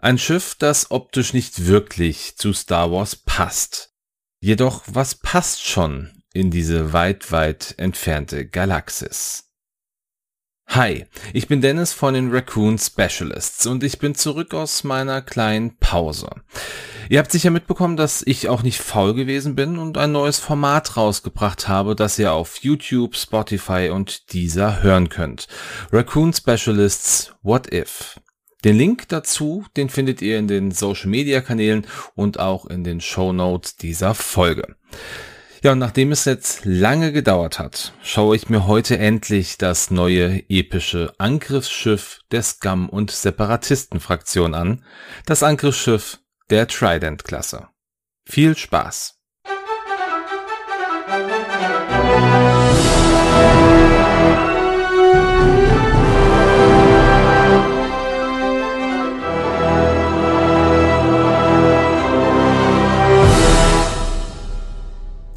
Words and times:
Ein 0.00 0.16
Schiff, 0.16 0.54
das 0.56 0.92
optisch 0.92 1.34
nicht 1.34 1.66
wirklich 1.66 2.36
zu 2.36 2.52
Star 2.52 2.92
Wars 2.92 3.16
passt. 3.16 3.92
Jedoch, 4.40 4.84
was 4.86 5.16
passt 5.16 5.66
schon 5.66 6.22
in 6.32 6.52
diese 6.52 6.92
weit, 6.92 7.32
weit 7.32 7.74
entfernte 7.78 8.46
Galaxis? 8.46 9.50
Hi, 10.68 11.06
ich 11.32 11.48
bin 11.48 11.62
Dennis 11.62 11.92
von 11.92 12.14
den 12.14 12.30
Raccoon 12.30 12.78
Specialists 12.78 13.66
und 13.66 13.82
ich 13.82 13.98
bin 13.98 14.14
zurück 14.14 14.54
aus 14.54 14.84
meiner 14.84 15.20
kleinen 15.20 15.78
Pause. 15.78 16.30
Ihr 17.08 17.18
habt 17.18 17.32
sicher 17.32 17.50
mitbekommen, 17.50 17.96
dass 17.96 18.22
ich 18.24 18.48
auch 18.48 18.62
nicht 18.62 18.78
faul 18.78 19.14
gewesen 19.14 19.56
bin 19.56 19.78
und 19.78 19.98
ein 19.98 20.12
neues 20.12 20.38
Format 20.38 20.96
rausgebracht 20.96 21.66
habe, 21.66 21.96
das 21.96 22.20
ihr 22.20 22.32
auf 22.32 22.58
YouTube, 22.58 23.16
Spotify 23.16 23.90
und 23.92 24.32
dieser 24.32 24.80
hören 24.80 25.08
könnt. 25.08 25.48
Raccoon 25.90 26.32
Specialists 26.32 27.32
What 27.42 27.72
If. 27.72 28.20
Den 28.64 28.76
Link 28.76 29.08
dazu, 29.08 29.64
den 29.76 29.88
findet 29.88 30.20
ihr 30.20 30.38
in 30.38 30.48
den 30.48 30.72
Social 30.72 31.08
Media 31.08 31.40
Kanälen 31.40 31.86
und 32.14 32.40
auch 32.40 32.66
in 32.66 32.82
den 32.82 33.00
Show 33.00 33.32
Notes 33.32 33.76
dieser 33.76 34.14
Folge. 34.14 34.76
Ja, 35.62 35.72
und 35.72 35.78
nachdem 35.78 36.12
es 36.12 36.24
jetzt 36.24 36.64
lange 36.64 37.12
gedauert 37.12 37.58
hat, 37.58 37.92
schaue 38.02 38.36
ich 38.36 38.48
mir 38.48 38.66
heute 38.66 38.98
endlich 38.98 39.58
das 39.58 39.90
neue 39.90 40.42
epische 40.48 41.12
Angriffsschiff 41.18 42.20
der 42.30 42.42
Scum- 42.42 42.88
und 42.88 43.10
Separatistenfraktion 43.10 44.54
an, 44.54 44.84
das 45.26 45.42
Angriffsschiff 45.42 46.20
der 46.50 46.68
Trident-Klasse. 46.68 47.68
Viel 48.24 48.56
Spaß! 48.56 49.17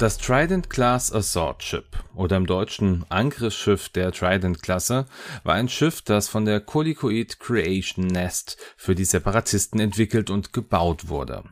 Das 0.02 0.18
Trident 0.18 0.68
Class 0.68 1.12
Assault 1.12 1.62
Ship 1.62 1.86
oder 2.16 2.36
im 2.36 2.44
Deutschen 2.44 3.06
Angriffsschiff 3.08 3.88
der 3.88 4.10
Trident 4.10 4.60
Klasse 4.60 5.06
war 5.44 5.54
ein 5.54 5.68
Schiff, 5.68 6.02
das 6.02 6.28
von 6.28 6.44
der 6.44 6.58
Colicoid 6.58 7.38
Creation 7.38 8.08
Nest 8.08 8.56
für 8.76 8.96
die 8.96 9.04
Separatisten 9.04 9.78
entwickelt 9.78 10.28
und 10.28 10.52
gebaut 10.52 11.06
wurde. 11.06 11.44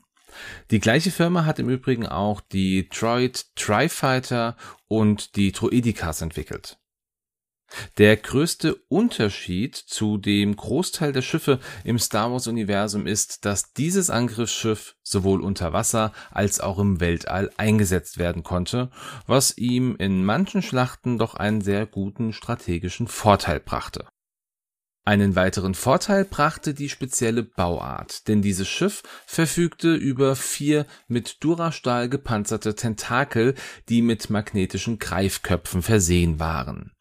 Die 0.72 0.80
gleiche 0.80 1.12
Firma 1.12 1.44
hat 1.44 1.60
im 1.60 1.68
Übrigen 1.68 2.08
auch 2.08 2.40
die 2.40 2.88
Droid 2.88 3.54
Tri-Fighter 3.54 4.56
und 4.88 5.36
die 5.36 5.52
Droidikas 5.52 6.20
entwickelt. 6.20 6.80
Der 7.98 8.16
größte 8.16 8.74
Unterschied 8.88 9.76
zu 9.76 10.18
dem 10.18 10.56
Großteil 10.56 11.12
der 11.12 11.22
Schiffe 11.22 11.60
im 11.84 11.98
Star 11.98 12.32
Wars 12.32 12.46
Universum 12.46 13.06
ist, 13.06 13.44
dass 13.44 13.72
dieses 13.72 14.10
Angriffsschiff 14.10 14.96
sowohl 15.02 15.40
unter 15.40 15.72
Wasser 15.72 16.12
als 16.30 16.60
auch 16.60 16.78
im 16.78 17.00
Weltall 17.00 17.50
eingesetzt 17.56 18.18
werden 18.18 18.42
konnte, 18.42 18.91
was 19.26 19.56
ihm 19.56 19.96
in 19.96 20.24
manchen 20.24 20.62
Schlachten 20.62 21.18
doch 21.18 21.34
einen 21.34 21.60
sehr 21.60 21.86
guten 21.86 22.32
strategischen 22.32 23.08
Vorteil 23.08 23.60
brachte. 23.60 24.06
Einen 25.04 25.34
weiteren 25.34 25.74
Vorteil 25.74 26.24
brachte 26.24 26.74
die 26.74 26.91
spezielle 26.91 27.42
Bauart, 27.42 28.28
denn 28.28 28.42
dieses 28.42 28.68
Schiff 28.68 29.02
verfügte 29.26 29.94
über 29.94 30.36
vier 30.36 30.86
mit 31.08 31.42
Durastahl 31.42 32.08
gepanzerte 32.08 32.74
Tentakel, 32.74 33.54
die 33.88 34.02
mit 34.02 34.28
magnetischen 34.28 34.98
Greifköpfen 34.98 35.82
versehen 35.82 36.38
waren. 36.38 36.92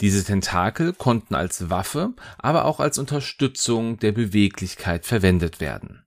Diese 0.00 0.24
Tentakel 0.24 0.92
konnten 0.92 1.34
als 1.34 1.70
Waffe, 1.70 2.14
aber 2.38 2.64
auch 2.64 2.80
als 2.80 2.98
Unterstützung 2.98 3.98
der 3.98 4.12
Beweglichkeit 4.12 5.06
verwendet 5.06 5.60
werden. 5.60 6.04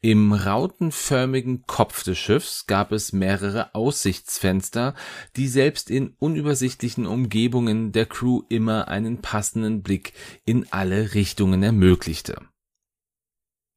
Im 0.00 0.32
rautenförmigen 0.32 1.64
Kopf 1.66 2.04
des 2.04 2.18
Schiffs 2.18 2.66
gab 2.66 2.92
es 2.92 3.12
mehrere 3.12 3.74
Aussichtsfenster, 3.74 4.94
die 5.36 5.48
selbst 5.48 5.90
in 5.90 6.14
unübersichtlichen 6.18 7.06
Umgebungen 7.06 7.92
der 7.92 8.06
Crew 8.06 8.42
immer 8.48 8.88
einen 8.88 9.22
passenden 9.22 9.82
Blick 9.82 10.12
in 10.44 10.70
alle 10.70 11.14
Richtungen 11.14 11.62
ermöglichte. 11.62 12.36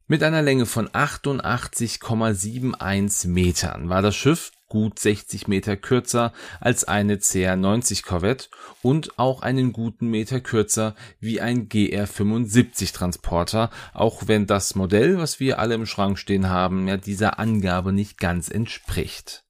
Mit 0.07 0.21
einer 0.21 0.43
Länge 0.43 0.67
von 0.67 0.87
88,71 0.87 3.27
Metern 3.27 3.89
war 3.89 4.03
das 4.03 4.15
Schiff 4.15 4.51
gut 4.67 4.99
60 4.99 5.47
Meter 5.47 5.77
kürzer 5.77 6.31
als 6.59 6.83
eine 6.83 7.15
CR90 7.15 8.05
Corvette 8.05 8.49
und 8.83 9.17
auch 9.17 9.41
einen 9.41 9.73
guten 9.73 10.09
Meter 10.09 10.41
kürzer 10.41 10.93
wie 11.19 11.41
ein 11.41 11.69
GR75 11.69 12.93
Transporter, 12.93 13.71
auch 13.95 14.27
wenn 14.27 14.45
das 14.45 14.75
Modell, 14.75 15.17
was 15.17 15.39
wir 15.39 15.57
alle 15.57 15.73
im 15.73 15.87
Schrank 15.87 16.19
stehen 16.19 16.49
haben, 16.49 16.87
ja 16.87 16.97
dieser 16.97 17.39
Angabe 17.39 17.91
nicht 17.91 18.19
ganz 18.19 18.49
entspricht. 18.49 19.44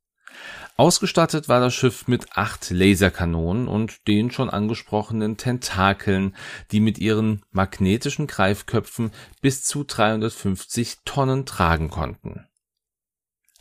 Ausgestattet 0.77 1.47
war 1.47 1.61
das 1.61 1.73
Schiff 1.73 2.07
mit 2.07 2.33
acht 2.33 2.69
Laserkanonen 2.69 3.67
und 3.67 4.07
den 4.07 4.29
schon 4.31 4.49
angesprochenen 4.49 5.37
Tentakeln, 5.37 6.35
die 6.71 6.81
mit 6.81 6.97
ihren 6.97 7.43
magnetischen 7.51 8.27
Greifköpfen 8.27 9.11
bis 9.41 9.63
zu 9.63 9.85
350 9.85 10.97
Tonnen 11.05 11.45
tragen 11.45 11.89
konnten 11.89 12.45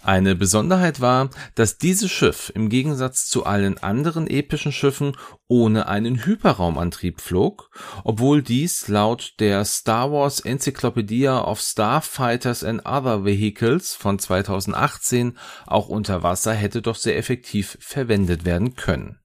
eine 0.05 0.35
Besonderheit 0.35 1.01
war, 1.01 1.31
dass 1.55 1.79
dieses 1.79 2.11
Schiff 2.11 2.53
im 2.55 2.69
Gegensatz 2.69 3.27
zu 3.27 3.45
allen 3.45 3.79
anderen 3.79 4.27
epischen 4.27 4.73
Schiffen 4.73 5.17
ohne 5.49 5.89
einen 5.89 6.25
Hyperraumantrieb 6.25 7.21
flog, 7.21 7.71
obwohl 8.05 8.43
dies 8.43 8.89
laut 8.89 9.35
der 9.41 9.65
Star 9.65 10.13
Wars 10.13 10.41
Encyclopedia 10.41 11.43
of 11.43 11.61
Starfighters 11.61 12.65
and 12.65 12.87
Other 12.87 13.25
Vehicles 13.25 13.95
von 13.95 14.19
2018 14.19 15.37
auch 15.67 15.89
unter 15.89 16.23
Wasser 16.23 16.53
hätte 16.55 16.83
doch 16.83 16.97
sehr 16.97 17.17
effektiv 17.17 17.77
verwendet 17.81 18.45
werden 18.45 18.75
können 18.75 19.19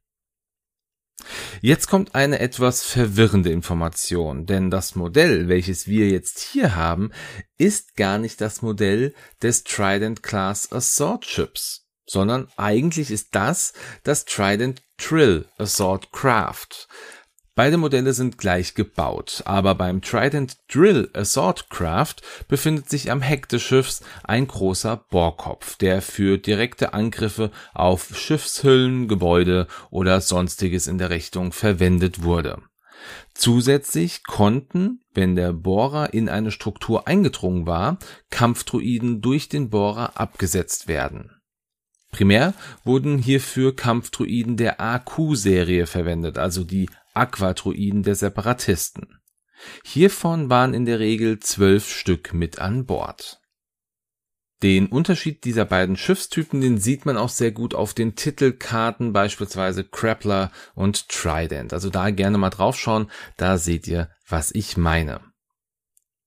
Jetzt 1.62 1.88
kommt 1.88 2.16
eine 2.16 2.40
etwas 2.40 2.84
verwirrende 2.84 3.52
Information, 3.52 4.46
denn 4.46 4.70
das 4.70 4.96
Modell, 4.96 5.48
welches 5.48 5.88
wir 5.88 6.10
jetzt 6.10 6.40
hier 6.40 6.76
haben, 6.76 7.12
ist 7.58 7.96
gar 7.96 8.18
nicht 8.18 8.42
das 8.42 8.62
Modell 8.62 9.14
des 9.42 9.64
Trident 9.64 10.24
Class 10.24 10.72
Assault 10.72 11.26
Ships, 11.26 11.88
sondern 12.06 12.48
eigentlich 12.58 13.12
ist 13.12 13.36
das 13.36 13.74
das 14.04 14.26
Trident 14.26 14.82
Trill 14.98 15.46
Assault 15.58 16.12
Craft. 16.12 16.88
Beide 17.60 17.76
Modelle 17.76 18.14
sind 18.14 18.38
gleich 18.38 18.74
gebaut, 18.74 19.44
aber 19.44 19.76
beim 19.76 20.02
Trident 20.02 20.56
Drill 20.70 21.10
Assault 21.14 21.70
Craft 21.70 22.16
befindet 22.48 22.90
sich 22.90 23.12
am 23.12 23.22
Heck 23.22 23.50
des 23.50 23.62
Schiffs 23.62 24.02
ein 24.24 24.48
großer 24.48 24.96
Bohrkopf, 24.96 25.76
der 25.76 26.02
für 26.02 26.38
direkte 26.38 26.94
Angriffe 26.94 27.52
auf 27.74 28.18
Schiffshüllen, 28.18 29.10
Gebäude 29.10 29.68
oder 29.90 30.22
sonstiges 30.22 30.88
in 30.88 31.00
der 31.00 31.10
Richtung 31.10 31.52
verwendet 31.52 32.24
wurde. 32.24 32.62
Zusätzlich 33.34 34.24
konnten, 34.24 35.02
wenn 35.14 35.36
der 35.36 35.52
Bohrer 35.52 36.14
in 36.14 36.30
eine 36.30 36.52
Struktur 36.52 37.10
eingedrungen 37.10 37.68
war, 37.68 37.98
Kampfdruiden 38.30 39.20
durch 39.20 39.50
den 39.50 39.70
Bohrer 39.70 40.18
abgesetzt 40.18 40.88
werden. 40.88 41.32
Primär 42.12 42.54
wurden 42.86 43.18
hierfür 43.20 43.76
Kampfdruiden 43.76 44.58
der 44.58 44.82
AQ-Serie 44.82 45.86
verwendet, 45.86 46.38
also 46.38 46.64
die 46.64 46.90
Aquadruiden 47.14 48.04
der 48.04 48.16
Separatisten. 48.16 49.20
Hiervon 49.84 50.50
waren 50.50 50.74
in 50.74 50.86
der 50.86 51.00
Regel 51.00 51.40
zwölf 51.40 51.90
Stück 51.90 52.34
mit 52.34 52.60
an 52.60 52.86
Bord. 52.86 53.42
Den 54.62 54.88
Unterschied 54.88 55.46
dieser 55.46 55.64
beiden 55.64 55.96
Schiffstypen, 55.96 56.60
den 56.60 56.78
sieht 56.78 57.06
man 57.06 57.16
auch 57.16 57.30
sehr 57.30 57.52
gut 57.52 57.74
auf 57.74 57.94
den 57.94 58.16
Titelkarten, 58.16 59.14
beispielsweise 59.14 59.86
Krappler 59.86 60.52
und 60.76 61.08
Trident. 61.08 61.72
Also 61.72 61.90
da 61.90 62.10
gerne 62.10 62.38
mal 62.38 62.50
draufschauen, 62.50 63.10
da 63.38 63.58
seht 63.58 63.88
ihr, 63.88 64.10
was 64.28 64.52
ich 64.52 64.76
meine. 64.76 65.22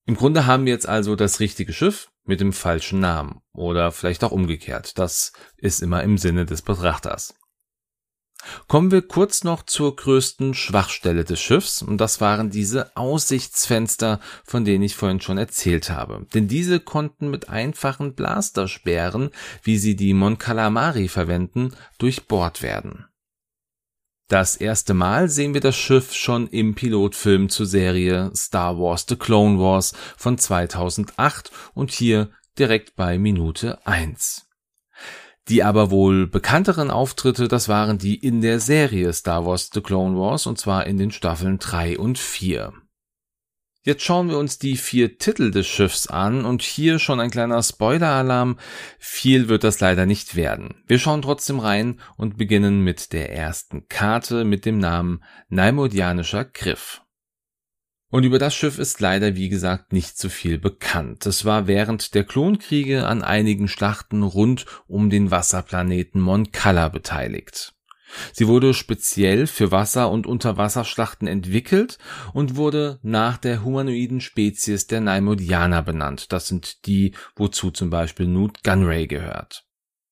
Im 0.07 0.17
Grunde 0.17 0.47
haben 0.47 0.65
wir 0.65 0.73
jetzt 0.73 0.89
also 0.89 1.15
das 1.15 1.41
richtige 1.41 1.75
Schiff 1.75 2.09
mit 2.25 2.41
dem 2.41 2.55
falschen 2.55 3.01
Namen 3.01 3.43
oder 3.53 3.93
vielleicht 3.93 4.25
auch 4.25 4.33
umgekehrt. 4.33 4.99
Das 4.99 5.33
ist 5.59 5.83
immer 5.83 6.03
im 6.03 6.17
Sinne 6.17 6.47
des 6.47 6.63
Betrachters. 6.63 7.35
Kommen 8.69 8.91
wir 8.91 9.03
kurz 9.03 9.45
noch 9.45 9.65
zur 9.65 9.97
größten 9.97 10.55
Schwachstelle 10.55 11.25
des 11.25 11.41
Schiffs, 11.41 11.83
und 11.83 11.99
das 11.99 12.21
waren 12.21 12.51
diese 12.51 12.97
Aussichtsfenster, 12.97 14.21
von 14.45 14.65
denen 14.65 14.85
ich 14.85 14.97
vorhin 14.97 15.21
schon 15.21 15.39
erzählt 15.39 15.91
habe. 15.91 16.27
Denn 16.35 16.49
diese 16.49 16.81
konnten 16.81 17.31
mit 17.31 17.49
einfachen 17.49 18.15
Blastersperren, 18.15 19.31
wie 19.63 19.79
sie 19.79 19.97
die 19.97 20.15
Mon 20.15 20.39
Calamari 20.39 21.09
verwenden, 21.09 21.75
durchbohrt 21.99 22.63
werden. 22.63 23.07
Das 24.29 24.57
erste 24.57 24.95
Mal 24.95 25.29
sehen 25.29 25.53
wir 25.53 25.61
das 25.61 25.77
Schiff 25.77 26.15
schon 26.15 26.49
im 26.49 26.75
Pilotfilm 26.75 27.51
zur 27.51 27.67
Serie 27.67 28.31
Star 28.35 28.79
Wars 28.79 29.05
The 29.07 29.17
Clone 29.17 29.59
Wars 29.59 29.93
von 30.17 30.39
2008 30.39 31.51
und 31.75 31.91
hier 31.91 32.31
direkt 32.59 32.97
bei 32.97 33.19
Minute 33.19 33.87
1. 33.87 34.47
Die 35.49 35.65
aber 35.65 35.91
wohl 35.91 36.27
bekannteren 36.27 36.91
Auftritte, 36.91 37.49
das 37.49 37.69
waren 37.69 37.99
die 37.99 38.17
in 38.17 38.41
der 38.41 38.61
Serie 38.61 39.13
Star 39.13 39.45
Wars 39.45 39.71
The 39.73 39.81
Clone 39.81 40.17
Wars 40.17 40.47
und 40.47 40.59
zwar 40.59 40.87
in 40.87 40.99
den 40.99 41.11
Staffeln 41.11 41.59
3 41.59 41.99
und 41.99 42.19
4. 42.19 42.73
Jetzt 43.85 44.05
schauen 44.05 44.29
wir 44.29 44.39
uns 44.39 44.61
die 44.61 44.77
vier 44.77 45.19
Titel 45.19 45.51
des 45.51 45.67
Schiffs 45.67 46.07
an 46.07 46.45
und 46.45 46.63
hier 46.63 47.01
schon 47.01 47.19
ein 47.19 47.33
kleiner 47.33 47.61
Spoiler-Alarm. 47.61 48.57
Viel 49.01 49.49
wird 49.49 49.65
das 49.65 49.81
leider 49.81 50.07
nicht 50.07 50.37
werden. 50.37 50.85
Wir 50.87 51.01
schauen 51.01 51.23
trotzdem 51.23 51.59
rein 51.59 51.99
und 52.17 52.39
beginnen 52.39 52.85
mit 52.85 53.13
der 53.13 53.35
ersten 53.35 53.89
Karte 53.89 54.45
mit 54.45 54.67
dem 54.67 54.79
Namen 54.79 55.25
Naimodianischer 55.49 56.45
Griff. 56.45 57.03
Und 58.13 58.25
über 58.25 58.39
das 58.39 58.55
Schiff 58.55 58.79
ist 58.79 59.01
leider, 59.01 59.37
wie 59.37 59.49
gesagt, 59.49 59.95
nicht 59.95 60.19
so 60.19 60.29
viel 60.29 60.59
bekannt. 60.59 61.25
Es 61.25 61.47
war 61.47 61.67
während 61.67 62.15
der 62.15 62.25
Klonkriege 62.25 63.07
an 63.07 63.23
einigen 63.23 63.69
Schlachten 63.69 64.23
rund 64.23 64.67
um 64.87 65.09
den 65.09 65.31
Wasserplaneten 65.31 66.21
Moncala 66.21 66.91
beteiligt. 66.91 67.73
Sie 68.35 68.49
wurde 68.49 68.75
speziell 68.75 69.47
für 69.47 69.71
Wasser- 69.71 70.11
und 70.11 70.27
Unterwasserschlachten 70.27 71.27
entwickelt 71.27 71.97
und 72.35 72.57
wurde 72.57 72.99
nach 73.01 73.39
der 73.39 73.65
humanoiden 73.65 74.21
Spezies 74.21 74.87
der 74.87 75.01
Naimodianer 75.01 75.81
benannt. 75.81 76.35
Das 76.35 76.49
sind 76.49 76.85
die, 76.85 77.15
wozu 77.35 77.71
zum 77.71 77.89
Beispiel 77.89 78.27
Newt 78.27 78.63
Gunray 78.63 79.07
gehört. 79.07 79.65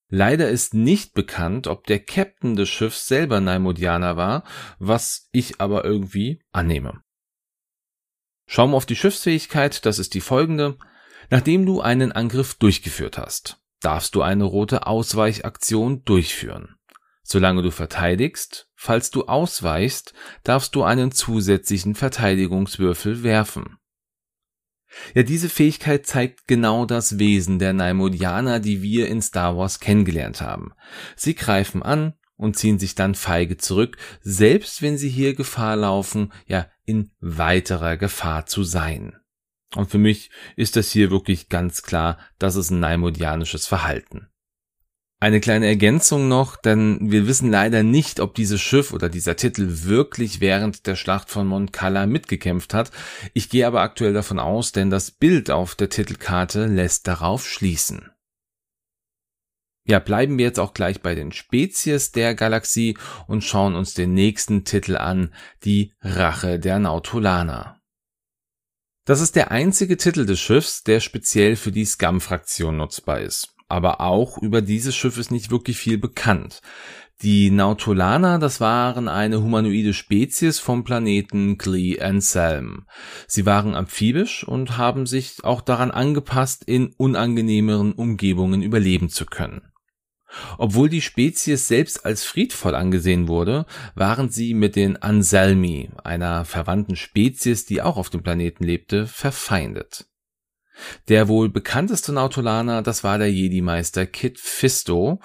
Leider 0.08 0.48
ist 0.48 0.72
nicht 0.72 1.12
bekannt, 1.12 1.66
ob 1.66 1.86
der 1.86 1.98
Captain 1.98 2.56
des 2.56 2.70
Schiffs 2.70 3.06
selber 3.06 3.42
Naimodianer 3.42 4.16
war, 4.16 4.44
was 4.78 5.28
ich 5.32 5.60
aber 5.60 5.84
irgendwie 5.84 6.40
annehme. 6.50 7.02
Schauen 8.52 8.72
wir 8.72 8.76
auf 8.78 8.86
die 8.86 8.96
Schiffsfähigkeit, 8.96 9.86
das 9.86 10.00
ist 10.00 10.12
die 10.12 10.20
folgende. 10.20 10.76
Nachdem 11.30 11.66
du 11.66 11.80
einen 11.80 12.10
Angriff 12.10 12.54
durchgeführt 12.54 13.16
hast, 13.16 13.60
darfst 13.80 14.16
du 14.16 14.22
eine 14.22 14.42
rote 14.42 14.88
Ausweichaktion 14.88 16.04
durchführen. 16.04 16.74
Solange 17.22 17.62
du 17.62 17.70
verteidigst, 17.70 18.68
falls 18.74 19.12
du 19.12 19.26
ausweichst, 19.26 20.14
darfst 20.42 20.74
du 20.74 20.82
einen 20.82 21.12
zusätzlichen 21.12 21.94
Verteidigungswürfel 21.94 23.22
werfen. 23.22 23.78
Ja, 25.14 25.22
diese 25.22 25.48
Fähigkeit 25.48 26.04
zeigt 26.04 26.48
genau 26.48 26.86
das 26.86 27.20
Wesen 27.20 27.60
der 27.60 27.72
Naimodianer, 27.72 28.58
die 28.58 28.82
wir 28.82 29.06
in 29.06 29.22
Star 29.22 29.56
Wars 29.56 29.78
kennengelernt 29.78 30.40
haben. 30.40 30.72
Sie 31.14 31.36
greifen 31.36 31.84
an 31.84 32.14
und 32.34 32.56
ziehen 32.56 32.80
sich 32.80 32.96
dann 32.96 33.14
feige 33.14 33.58
zurück, 33.58 33.96
selbst 34.22 34.82
wenn 34.82 34.98
sie 34.98 35.08
hier 35.08 35.34
Gefahr 35.36 35.76
laufen, 35.76 36.32
ja, 36.46 36.66
in 36.90 37.10
weiterer 37.20 37.96
Gefahr 37.96 38.46
zu 38.46 38.64
sein. 38.64 39.16
Und 39.76 39.90
für 39.90 39.98
mich 39.98 40.30
ist 40.56 40.76
das 40.76 40.90
hier 40.90 41.10
wirklich 41.10 41.48
ganz 41.48 41.82
klar, 41.82 42.18
das 42.38 42.56
ist 42.56 42.70
ein 42.70 42.80
naimodianisches 42.80 43.66
Verhalten. 43.66 44.26
Eine 45.22 45.40
kleine 45.40 45.66
Ergänzung 45.66 46.28
noch, 46.28 46.56
denn 46.56 47.12
wir 47.12 47.26
wissen 47.26 47.50
leider 47.50 47.82
nicht, 47.82 48.20
ob 48.20 48.34
dieses 48.34 48.60
Schiff 48.62 48.90
oder 48.92 49.10
dieser 49.10 49.36
Titel 49.36 49.66
wirklich 49.84 50.40
während 50.40 50.86
der 50.86 50.96
Schlacht 50.96 51.28
von 51.28 51.46
Moncala 51.46 52.06
mitgekämpft 52.06 52.72
hat. 52.72 52.90
Ich 53.34 53.50
gehe 53.50 53.66
aber 53.66 53.82
aktuell 53.82 54.14
davon 54.14 54.38
aus, 54.38 54.72
denn 54.72 54.88
das 54.88 55.10
Bild 55.10 55.50
auf 55.50 55.74
der 55.74 55.90
Titelkarte 55.90 56.64
lässt 56.64 57.06
darauf 57.06 57.46
schließen. 57.46 58.10
Ja, 59.84 59.98
bleiben 59.98 60.38
wir 60.38 60.44
jetzt 60.44 60.60
auch 60.60 60.74
gleich 60.74 61.00
bei 61.00 61.14
den 61.14 61.32
Spezies 61.32 62.12
der 62.12 62.34
Galaxie 62.34 62.96
und 63.26 63.42
schauen 63.42 63.74
uns 63.74 63.94
den 63.94 64.14
nächsten 64.14 64.64
Titel 64.64 64.96
an, 64.96 65.34
die 65.64 65.92
Rache 66.00 66.58
der 66.58 66.78
Nautolaner. 66.78 67.80
Das 69.06 69.20
ist 69.20 69.34
der 69.36 69.50
einzige 69.50 69.96
Titel 69.96 70.26
des 70.26 70.38
Schiffs, 70.38 70.82
der 70.84 71.00
speziell 71.00 71.56
für 71.56 71.72
die 71.72 71.84
Scum-Fraktion 71.84 72.76
nutzbar 72.76 73.20
ist 73.20 73.54
aber 73.70 74.00
auch 74.00 74.36
über 74.36 74.62
dieses 74.62 74.96
Schiff 74.96 75.16
ist 75.16 75.30
nicht 75.30 75.50
wirklich 75.50 75.78
viel 75.78 75.96
bekannt. 75.96 76.60
Die 77.22 77.50
Nautolaner, 77.50 78.38
das 78.38 78.60
waren 78.60 79.06
eine 79.06 79.42
humanoide 79.42 79.92
Spezies 79.92 80.58
vom 80.58 80.84
Planeten 80.84 81.56
Glee 81.56 82.00
Anselm. 82.00 82.86
Sie 83.26 83.46
waren 83.46 83.74
amphibisch 83.74 84.42
und 84.42 84.78
haben 84.78 85.06
sich 85.06 85.44
auch 85.44 85.60
daran 85.60 85.90
angepasst, 85.90 86.64
in 86.64 86.94
unangenehmeren 86.96 87.92
Umgebungen 87.92 88.62
überleben 88.62 89.08
zu 89.08 89.26
können. 89.26 89.69
Obwohl 90.58 90.88
die 90.88 91.02
Spezies 91.02 91.68
selbst 91.68 92.04
als 92.04 92.24
friedvoll 92.24 92.74
angesehen 92.74 93.28
wurde, 93.28 93.66
waren 93.94 94.30
sie 94.30 94.54
mit 94.54 94.76
den 94.76 94.96
Anselmi, 94.96 95.90
einer 96.04 96.44
verwandten 96.44 96.96
Spezies, 96.96 97.66
die 97.66 97.82
auch 97.82 97.96
auf 97.96 98.10
dem 98.10 98.22
Planeten 98.22 98.64
lebte, 98.64 99.06
verfeindet. 99.06 100.06
Der 101.08 101.28
wohl 101.28 101.48
bekannteste 101.48 102.12
Nautolaner, 102.12 102.82
das 102.82 103.04
war 103.04 103.18
der 103.18 103.30
Jedi-Meister 103.30 104.06
Kit 104.06 104.38
Fisto. 104.38 105.20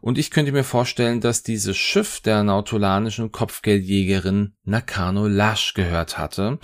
Und 0.00 0.18
ich 0.18 0.30
könnte 0.30 0.52
mir 0.52 0.64
vorstellen, 0.64 1.20
dass 1.20 1.42
dieses 1.42 1.76
Schiff 1.76 2.20
der 2.20 2.42
nautolanischen 2.42 3.32
Kopfgeldjägerin 3.32 4.54
Nakano 4.64 5.26
Lash 5.26 5.74
gehört 5.74 6.18
hatte. 6.18 6.58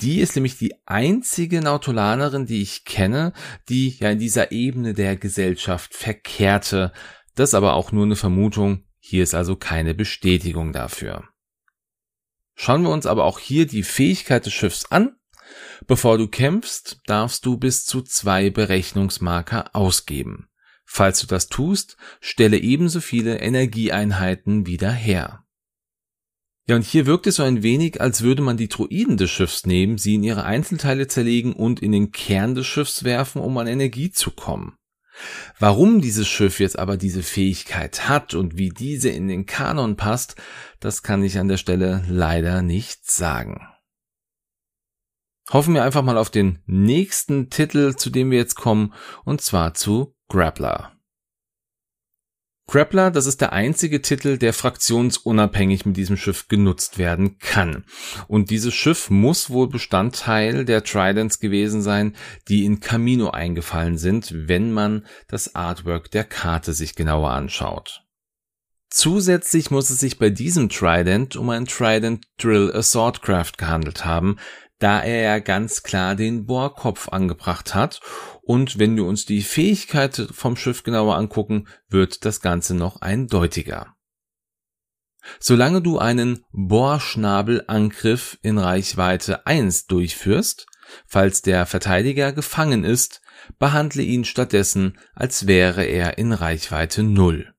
Die 0.00 0.20
ist 0.20 0.36
nämlich 0.36 0.58
die 0.58 0.74
einzige 0.86 1.60
Nautolanerin, 1.60 2.46
die 2.46 2.62
ich 2.62 2.84
kenne, 2.84 3.32
die 3.68 3.96
ja 3.98 4.10
in 4.10 4.18
dieser 4.18 4.52
Ebene 4.52 4.94
der 4.94 5.16
Gesellschaft 5.16 5.94
verkehrte. 5.94 6.92
Das 7.38 7.54
aber 7.54 7.74
auch 7.74 7.92
nur 7.92 8.04
eine 8.04 8.16
Vermutung. 8.16 8.84
Hier 8.98 9.22
ist 9.22 9.34
also 9.34 9.56
keine 9.56 9.94
Bestätigung 9.94 10.72
dafür. 10.72 11.28
Schauen 12.54 12.82
wir 12.82 12.90
uns 12.90 13.06
aber 13.06 13.24
auch 13.24 13.38
hier 13.38 13.66
die 13.66 13.84
Fähigkeit 13.84 14.44
des 14.44 14.52
Schiffs 14.52 14.86
an 14.86 15.18
Bevor 15.86 16.18
du 16.18 16.28
kämpfst, 16.28 17.00
darfst 17.06 17.46
du 17.46 17.56
bis 17.56 17.84
zu 17.86 18.02
zwei 18.02 18.50
Berechnungsmarker 18.50 19.74
ausgeben. 19.74 20.48
Falls 20.84 21.20
du 21.20 21.26
das 21.26 21.48
tust, 21.48 21.96
stelle 22.20 22.58
ebenso 22.58 23.00
viele 23.00 23.38
Energieeinheiten 23.40 24.66
wieder 24.66 24.90
her. 24.90 25.44
Ja, 26.66 26.76
und 26.76 26.84
hier 26.84 27.06
wirkt 27.06 27.26
es 27.26 27.36
so 27.36 27.42
ein 27.42 27.62
wenig, 27.62 28.00
als 28.00 28.22
würde 28.22 28.42
man 28.42 28.58
die 28.58 28.68
Druiden 28.68 29.16
des 29.16 29.30
Schiffs 29.30 29.64
nehmen, 29.64 29.96
sie 29.96 30.16
in 30.16 30.22
ihre 30.22 30.44
Einzelteile 30.44 31.06
zerlegen 31.06 31.54
und 31.54 31.80
in 31.80 31.92
den 31.92 32.12
Kern 32.12 32.54
des 32.54 32.66
Schiffs 32.66 33.04
werfen, 33.04 33.40
um 33.40 33.56
an 33.56 33.66
Energie 33.66 34.10
zu 34.10 34.30
kommen. 34.30 34.77
Warum 35.58 36.00
dieses 36.00 36.28
Schiff 36.28 36.60
jetzt 36.60 36.78
aber 36.78 36.96
diese 36.96 37.22
Fähigkeit 37.22 38.08
hat 38.08 38.34
und 38.34 38.56
wie 38.56 38.68
diese 38.68 39.08
in 39.08 39.28
den 39.28 39.46
Kanon 39.46 39.96
passt, 39.96 40.36
das 40.80 41.02
kann 41.02 41.22
ich 41.22 41.38
an 41.38 41.48
der 41.48 41.56
Stelle 41.56 42.04
leider 42.08 42.62
nicht 42.62 43.10
sagen. 43.10 43.66
Hoffen 45.50 45.74
wir 45.74 45.82
einfach 45.82 46.02
mal 46.02 46.18
auf 46.18 46.30
den 46.30 46.58
nächsten 46.66 47.48
Titel, 47.48 47.96
zu 47.96 48.10
dem 48.10 48.30
wir 48.30 48.38
jetzt 48.38 48.56
kommen, 48.56 48.92
und 49.24 49.40
zwar 49.40 49.74
zu 49.74 50.14
Grappler. 50.28 50.97
Grappler, 52.68 53.10
das 53.10 53.24
ist 53.24 53.40
der 53.40 53.54
einzige 53.54 54.02
Titel, 54.02 54.36
der 54.36 54.52
fraktionsunabhängig 54.52 55.86
mit 55.86 55.96
diesem 55.96 56.18
Schiff 56.18 56.48
genutzt 56.48 56.98
werden 56.98 57.38
kann. 57.38 57.84
Und 58.28 58.50
dieses 58.50 58.74
Schiff 58.74 59.08
muss 59.08 59.48
wohl 59.48 59.68
Bestandteil 59.68 60.66
der 60.66 60.84
Tridents 60.84 61.40
gewesen 61.40 61.80
sein, 61.80 62.14
die 62.48 62.66
in 62.66 62.80
Camino 62.80 63.30
eingefallen 63.30 63.96
sind, 63.96 64.32
wenn 64.34 64.70
man 64.70 65.06
das 65.28 65.54
Artwork 65.54 66.10
der 66.10 66.24
Karte 66.24 66.74
sich 66.74 66.94
genauer 66.94 67.30
anschaut. 67.30 68.04
Zusätzlich 68.90 69.70
muss 69.70 69.88
es 69.90 70.00
sich 70.00 70.18
bei 70.18 70.28
diesem 70.28 70.68
Trident 70.68 71.36
um 71.36 71.48
ein 71.50 71.66
Trident 71.66 72.26
Drill 72.38 72.70
Assault 72.74 73.22
Craft 73.22 73.52
gehandelt 73.56 74.04
haben, 74.04 74.36
da 74.78 75.02
er 75.02 75.22
ja 75.22 75.38
ganz 75.38 75.82
klar 75.82 76.14
den 76.14 76.46
Bohrkopf 76.46 77.08
angebracht 77.08 77.74
hat. 77.74 78.00
Und 78.42 78.78
wenn 78.78 78.96
wir 78.96 79.04
uns 79.04 79.26
die 79.26 79.42
Fähigkeit 79.42 80.28
vom 80.32 80.56
Schiff 80.56 80.82
genauer 80.82 81.16
angucken, 81.16 81.68
wird 81.88 82.24
das 82.24 82.40
Ganze 82.40 82.74
noch 82.74 83.00
eindeutiger. 83.00 83.94
Solange 85.40 85.82
du 85.82 85.98
einen 85.98 86.44
Bohrschnabelangriff 86.52 88.38
in 88.42 88.58
Reichweite 88.58 89.46
1 89.46 89.86
durchführst, 89.86 90.66
falls 91.06 91.42
der 91.42 91.66
Verteidiger 91.66 92.32
gefangen 92.32 92.84
ist, 92.84 93.20
behandle 93.58 94.02
ihn 94.02 94.24
stattdessen, 94.24 94.98
als 95.14 95.46
wäre 95.46 95.84
er 95.84 96.18
in 96.18 96.32
Reichweite 96.32 97.02
0. 97.02 97.52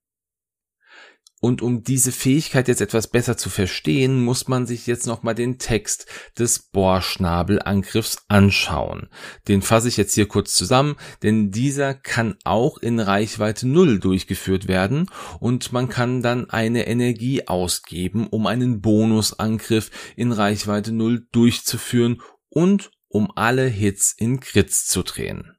Und 1.41 1.61
um 1.61 1.83
diese 1.83 2.11
Fähigkeit 2.11 2.67
jetzt 2.67 2.81
etwas 2.81 3.07
besser 3.07 3.37
zu 3.37 3.49
verstehen, 3.49 4.23
muss 4.23 4.47
man 4.47 4.65
sich 4.67 4.87
jetzt 4.87 5.07
nochmal 5.07 5.35
den 5.35 5.57
Text 5.57 6.05
des 6.37 6.59
Bohrschnabelangriffs 6.59 8.25
anschauen. 8.27 9.07
Den 9.47 9.61
fasse 9.61 9.87
ich 9.87 9.95
jetzt 9.95 10.15
hier 10.15 10.27
kurz 10.27 10.53
zusammen, 10.53 10.95
denn 11.23 11.51
dieser 11.51 11.93
kann 11.93 12.35
auch 12.43 12.77
in 12.77 12.99
Reichweite 12.99 13.67
0 13.67 13.99
durchgeführt 13.99 14.67
werden 14.67 15.09
und 15.39 15.71
man 15.71 15.87
kann 15.87 16.21
dann 16.21 16.49
eine 16.49 16.87
Energie 16.87 17.47
ausgeben, 17.47 18.27
um 18.27 18.45
einen 18.45 18.81
Bonusangriff 18.81 19.91
in 20.17 20.33
Reichweite 20.33 20.91
0 20.91 21.25
durchzuführen 21.31 22.21
und 22.49 22.91
um 23.07 23.31
alle 23.35 23.65
Hits 23.67 24.13
in 24.17 24.41
Crits 24.41 24.87
zu 24.87 25.03
drehen. 25.03 25.55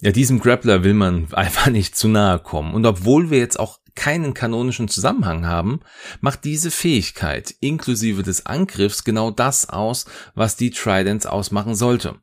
Ja, 0.00 0.12
diesem 0.12 0.38
Grappler 0.38 0.84
will 0.84 0.94
man 0.94 1.26
einfach 1.32 1.68
nicht 1.68 1.96
zu 1.96 2.08
nahe 2.08 2.38
kommen. 2.38 2.74
Und 2.74 2.86
obwohl 2.86 3.30
wir 3.30 3.38
jetzt 3.38 3.58
auch 3.58 3.77
keinen 3.94 4.34
kanonischen 4.34 4.88
Zusammenhang 4.88 5.46
haben, 5.46 5.80
macht 6.20 6.44
diese 6.44 6.70
Fähigkeit 6.70 7.54
inklusive 7.60 8.22
des 8.22 8.46
Angriffs 8.46 9.04
genau 9.04 9.30
das 9.30 9.68
aus, 9.68 10.06
was 10.34 10.56
die 10.56 10.70
Tridents 10.70 11.26
ausmachen 11.26 11.74
sollte. 11.74 12.20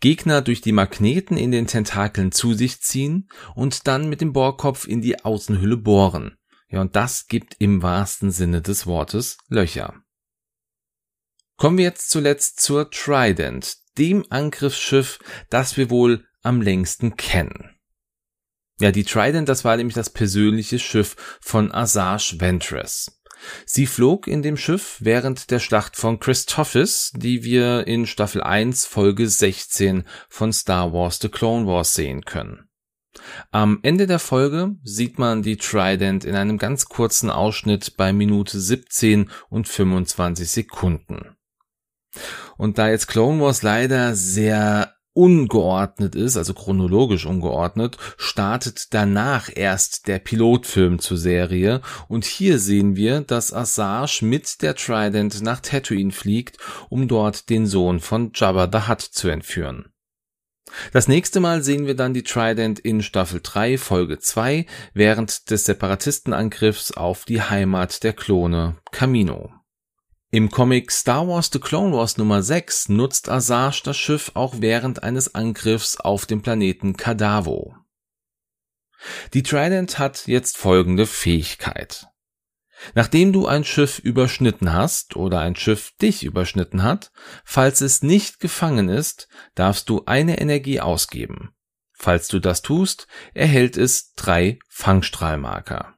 Gegner 0.00 0.42
durch 0.42 0.60
die 0.60 0.72
Magneten 0.72 1.36
in 1.36 1.52
den 1.52 1.66
Tentakeln 1.66 2.30
zu 2.32 2.54
sich 2.54 2.80
ziehen 2.82 3.28
und 3.54 3.86
dann 3.86 4.08
mit 4.08 4.20
dem 4.20 4.32
Bohrkopf 4.32 4.86
in 4.86 5.00
die 5.00 5.24
Außenhülle 5.24 5.76
bohren. 5.76 6.36
Ja, 6.68 6.80
und 6.80 6.96
das 6.96 7.26
gibt 7.28 7.56
im 7.58 7.82
wahrsten 7.82 8.30
Sinne 8.30 8.60
des 8.60 8.86
Wortes 8.86 9.38
Löcher. 9.48 9.94
Kommen 11.56 11.78
wir 11.78 11.84
jetzt 11.84 12.10
zuletzt 12.10 12.60
zur 12.60 12.90
Trident, 12.90 13.76
dem 13.96 14.26
Angriffsschiff, 14.28 15.18
das 15.48 15.76
wir 15.76 15.88
wohl 15.88 16.26
am 16.42 16.60
längsten 16.60 17.16
kennen. 17.16 17.75
Ja, 18.78 18.92
die 18.92 19.04
Trident, 19.04 19.48
das 19.48 19.64
war 19.64 19.76
nämlich 19.76 19.94
das 19.94 20.10
persönliche 20.10 20.78
Schiff 20.78 21.16
von 21.40 21.72
Asajj 21.72 22.40
Ventress. 22.40 23.20
Sie 23.64 23.86
flog 23.86 24.26
in 24.26 24.42
dem 24.42 24.56
Schiff 24.56 24.98
während 25.00 25.50
der 25.50 25.60
Schlacht 25.60 25.96
von 25.96 26.18
Christophis, 26.18 27.12
die 27.14 27.42
wir 27.42 27.86
in 27.86 28.06
Staffel 28.06 28.42
1 28.42 28.86
Folge 28.86 29.28
16 29.28 30.04
von 30.28 30.52
Star 30.52 30.92
Wars 30.92 31.18
The 31.20 31.28
Clone 31.28 31.66
Wars 31.66 31.94
sehen 31.94 32.24
können. 32.24 32.68
Am 33.50 33.78
Ende 33.82 34.06
der 34.06 34.18
Folge 34.18 34.76
sieht 34.82 35.18
man 35.18 35.42
die 35.42 35.56
Trident 35.56 36.24
in 36.24 36.34
einem 36.34 36.58
ganz 36.58 36.86
kurzen 36.86 37.30
Ausschnitt 37.30 37.96
bei 37.96 38.12
Minute 38.12 38.60
17 38.60 39.30
und 39.48 39.68
25 39.68 40.50
Sekunden. 40.50 41.36
Und 42.56 42.78
da 42.78 42.88
jetzt 42.88 43.08
Clone 43.08 43.40
Wars 43.40 43.62
leider 43.62 44.14
sehr 44.14 44.95
ungeordnet 45.16 46.14
ist, 46.14 46.36
also 46.36 46.52
chronologisch 46.52 47.24
ungeordnet, 47.24 47.96
startet 48.18 48.92
danach 48.92 49.50
erst 49.54 50.08
der 50.08 50.18
Pilotfilm 50.18 50.98
zur 50.98 51.16
Serie 51.16 51.80
und 52.08 52.24
hier 52.24 52.58
sehen 52.58 52.96
wir, 52.96 53.22
dass 53.22 53.52
Asajj 53.52 54.22
mit 54.22 54.62
der 54.62 54.74
Trident 54.74 55.42
nach 55.42 55.60
Tatooine 55.60 56.12
fliegt, 56.12 56.58
um 56.90 57.08
dort 57.08 57.48
den 57.48 57.66
Sohn 57.66 58.00
von 58.00 58.32
Jabba 58.34 58.68
the 58.70 58.88
Hutt 58.88 59.00
zu 59.00 59.28
entführen. 59.28 59.86
Das 60.92 61.08
nächste 61.08 61.40
Mal 61.40 61.62
sehen 61.62 61.86
wir 61.86 61.94
dann 61.94 62.12
die 62.12 62.24
Trident 62.24 62.78
in 62.78 63.02
Staffel 63.02 63.40
3, 63.42 63.78
Folge 63.78 64.18
2, 64.18 64.66
während 64.92 65.50
des 65.50 65.64
Separatistenangriffs 65.64 66.92
auf 66.92 67.24
die 67.24 67.40
Heimat 67.40 68.02
der 68.02 68.12
Klone 68.12 68.76
Camino. 68.90 69.55
Im 70.36 70.50
Comic 70.50 70.92
Star 70.92 71.26
Wars 71.26 71.48
The 71.50 71.58
Clone 71.58 71.96
Wars 71.96 72.18
Nummer 72.18 72.42
6 72.42 72.90
nutzt 72.90 73.30
Asajj 73.30 73.80
das 73.84 73.96
Schiff 73.96 74.32
auch 74.34 74.56
während 74.58 75.02
eines 75.02 75.34
Angriffs 75.34 75.96
auf 75.96 76.26
den 76.26 76.42
Planeten 76.42 76.98
Kadavo. 76.98 77.74
Die 79.32 79.42
Trident 79.42 79.98
hat 79.98 80.26
jetzt 80.26 80.58
folgende 80.58 81.06
Fähigkeit. 81.06 82.08
Nachdem 82.94 83.32
du 83.32 83.46
ein 83.46 83.64
Schiff 83.64 83.98
überschnitten 83.98 84.74
hast 84.74 85.16
oder 85.16 85.40
ein 85.40 85.56
Schiff 85.56 85.92
dich 86.02 86.22
überschnitten 86.22 86.82
hat, 86.82 87.12
falls 87.46 87.80
es 87.80 88.02
nicht 88.02 88.38
gefangen 88.38 88.90
ist, 88.90 89.28
darfst 89.54 89.88
du 89.88 90.04
eine 90.04 90.38
Energie 90.38 90.82
ausgeben. 90.82 91.54
Falls 91.94 92.28
du 92.28 92.40
das 92.40 92.60
tust, 92.60 93.06
erhält 93.32 93.78
es 93.78 94.12
drei 94.12 94.58
Fangstrahlmarker. 94.68 95.95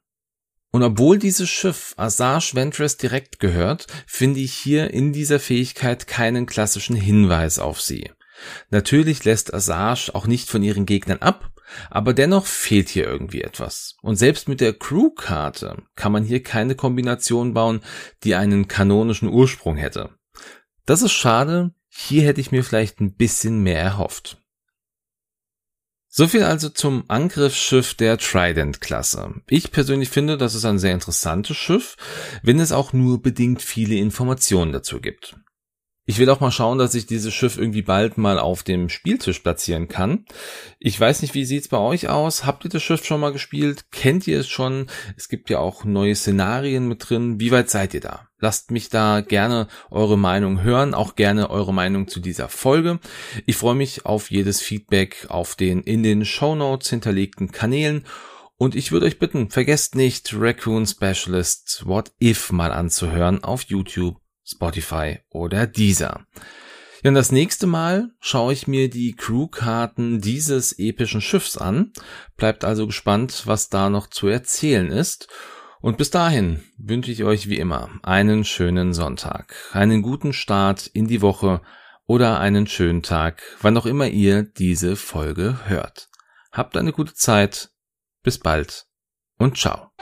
Und 0.78 0.84
obwohl 0.84 1.18
dieses 1.18 1.50
Schiff 1.50 1.92
Asajj 1.96 2.54
Ventress 2.54 2.96
direkt 2.96 3.40
gehört, 3.40 3.88
finde 4.06 4.38
ich 4.38 4.52
hier 4.52 4.94
in 4.94 5.12
dieser 5.12 5.40
Fähigkeit 5.40 6.06
keinen 6.06 6.46
klassischen 6.46 6.94
Hinweis 6.94 7.58
auf 7.58 7.80
sie. 7.80 8.12
Natürlich 8.70 9.24
lässt 9.24 9.52
Asajj 9.52 10.12
auch 10.14 10.28
nicht 10.28 10.48
von 10.48 10.62
ihren 10.62 10.86
Gegnern 10.86 11.18
ab, 11.18 11.50
aber 11.90 12.14
dennoch 12.14 12.46
fehlt 12.46 12.90
hier 12.90 13.08
irgendwie 13.08 13.42
etwas. 13.42 13.96
Und 14.02 14.14
selbst 14.14 14.48
mit 14.48 14.60
der 14.60 14.72
Crew-Karte 14.72 15.82
kann 15.96 16.12
man 16.12 16.22
hier 16.22 16.44
keine 16.44 16.76
Kombination 16.76 17.54
bauen, 17.54 17.80
die 18.22 18.36
einen 18.36 18.68
kanonischen 18.68 19.28
Ursprung 19.28 19.76
hätte. 19.76 20.10
Das 20.86 21.02
ist 21.02 21.10
schade, 21.10 21.72
hier 21.88 22.22
hätte 22.22 22.40
ich 22.40 22.52
mir 22.52 22.62
vielleicht 22.62 23.00
ein 23.00 23.16
bisschen 23.16 23.64
mehr 23.64 23.82
erhofft. 23.82 24.40
So 26.10 26.26
viel 26.26 26.42
also 26.42 26.70
zum 26.70 27.04
Angriffsschiff 27.08 27.94
der 27.94 28.16
Trident-Klasse. 28.16 29.34
Ich 29.48 29.70
persönlich 29.70 30.08
finde, 30.08 30.38
das 30.38 30.54
ist 30.54 30.64
ein 30.64 30.78
sehr 30.78 30.94
interessantes 30.94 31.56
Schiff, 31.56 31.96
wenn 32.42 32.60
es 32.60 32.72
auch 32.72 32.94
nur 32.94 33.20
bedingt 33.20 33.60
viele 33.60 33.96
Informationen 33.96 34.72
dazu 34.72 35.00
gibt. 35.00 35.36
Ich 36.10 36.18
will 36.18 36.30
auch 36.30 36.40
mal 36.40 36.50
schauen, 36.50 36.78
dass 36.78 36.94
ich 36.94 37.04
dieses 37.04 37.34
Schiff 37.34 37.58
irgendwie 37.58 37.82
bald 37.82 38.16
mal 38.16 38.38
auf 38.38 38.62
dem 38.62 38.88
Spieltisch 38.88 39.40
platzieren 39.40 39.88
kann. 39.88 40.24
Ich 40.78 40.98
weiß 40.98 41.20
nicht, 41.20 41.34
wie 41.34 41.44
sieht's 41.44 41.68
bei 41.68 41.76
euch 41.76 42.08
aus? 42.08 42.46
Habt 42.46 42.64
ihr 42.64 42.70
das 42.70 42.82
Schiff 42.82 43.04
schon 43.04 43.20
mal 43.20 43.30
gespielt? 43.30 43.90
Kennt 43.92 44.26
ihr 44.26 44.40
es 44.40 44.48
schon? 44.48 44.86
Es 45.18 45.28
gibt 45.28 45.50
ja 45.50 45.58
auch 45.58 45.84
neue 45.84 46.14
Szenarien 46.14 46.88
mit 46.88 47.10
drin. 47.10 47.40
Wie 47.40 47.50
weit 47.50 47.68
seid 47.68 47.92
ihr 47.92 48.00
da? 48.00 48.26
Lasst 48.38 48.70
mich 48.70 48.88
da 48.88 49.20
gerne 49.20 49.68
eure 49.90 50.16
Meinung 50.16 50.62
hören, 50.62 50.94
auch 50.94 51.14
gerne 51.14 51.50
eure 51.50 51.74
Meinung 51.74 52.08
zu 52.08 52.20
dieser 52.20 52.48
Folge. 52.48 53.00
Ich 53.44 53.56
freue 53.56 53.74
mich 53.74 54.06
auf 54.06 54.30
jedes 54.30 54.62
Feedback 54.62 55.26
auf 55.28 55.56
den 55.56 55.82
in 55.82 56.02
den 56.02 56.24
Show 56.24 56.54
Notes 56.54 56.88
hinterlegten 56.88 57.52
Kanälen. 57.52 58.06
Und 58.56 58.74
ich 58.76 58.92
würde 58.92 59.04
euch 59.04 59.18
bitten, 59.18 59.50
vergesst 59.50 59.94
nicht 59.94 60.34
Raccoon 60.34 60.86
Specialist 60.86 61.82
What 61.84 62.12
If 62.18 62.50
mal 62.50 62.72
anzuhören 62.72 63.44
auf 63.44 63.64
YouTube 63.64 64.16
Spotify 64.48 65.18
oder 65.30 65.66
Deezer. 65.66 66.26
Ja, 67.02 67.10
und 67.10 67.14
das 67.14 67.30
nächste 67.30 67.66
Mal 67.66 68.10
schaue 68.20 68.52
ich 68.52 68.66
mir 68.66 68.90
die 68.90 69.14
Crewkarten 69.14 70.20
dieses 70.20 70.78
epischen 70.78 71.20
Schiffs 71.20 71.56
an. 71.56 71.92
Bleibt 72.36 72.64
also 72.64 72.86
gespannt, 72.86 73.42
was 73.46 73.68
da 73.68 73.88
noch 73.88 74.08
zu 74.08 74.26
erzählen 74.26 74.90
ist. 74.90 75.28
Und 75.80 75.96
bis 75.96 76.10
dahin 76.10 76.64
wünsche 76.76 77.12
ich 77.12 77.22
euch 77.22 77.48
wie 77.48 77.58
immer 77.58 77.88
einen 78.02 78.44
schönen 78.44 78.92
Sonntag, 78.92 79.54
einen 79.72 80.02
guten 80.02 80.32
Start 80.32 80.88
in 80.88 81.06
die 81.06 81.22
Woche 81.22 81.60
oder 82.06 82.40
einen 82.40 82.66
schönen 82.66 83.02
Tag, 83.04 83.42
wann 83.60 83.76
auch 83.76 83.86
immer 83.86 84.08
ihr 84.08 84.42
diese 84.42 84.96
Folge 84.96 85.60
hört. 85.66 86.08
Habt 86.50 86.76
eine 86.76 86.92
gute 86.92 87.14
Zeit. 87.14 87.70
Bis 88.24 88.38
bald 88.38 88.86
und 89.38 89.56
ciao. 89.56 89.92